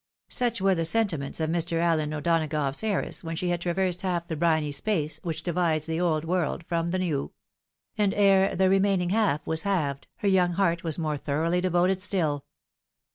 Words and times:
Such 0.29 0.59
were 0.61 0.73
the 0.73 0.83
sentiments 0.83 1.39
of 1.39 1.51
Mr. 1.51 1.79
Ailen 1.79 2.11
O'Donagough's 2.11 2.83
heiress 2.83 3.23
when 3.23 3.35
she 3.35 3.49
had 3.49 3.61
traversed 3.61 4.01
half 4.01 4.27
the 4.27 4.35
briny 4.35 4.71
space 4.71 5.19
which 5.21 5.43
divides 5.43 5.85
the 5.85 6.01
old 6.01 6.25
world 6.25 6.65
from 6.67 6.89
the 6.89 6.97
new; 6.97 7.33
and 7.99 8.11
ere 8.15 8.55
the 8.55 8.67
remaining 8.67 9.11
half 9.11 9.45
was 9.45 9.61
halved, 9.61 10.07
her 10.15 10.27
young 10.27 10.53
heart 10.53 10.83
was 10.83 10.97
more 10.97 11.17
thoroughly 11.17 11.61
devoted 11.61 12.01
still. 12.01 12.45